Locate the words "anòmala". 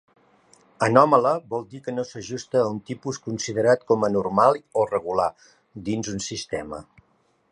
0.85-1.33